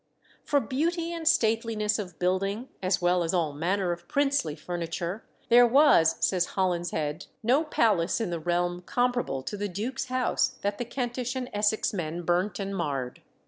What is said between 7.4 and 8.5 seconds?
no palace in the